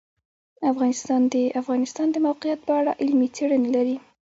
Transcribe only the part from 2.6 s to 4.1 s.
په اړه علمي څېړنې لري.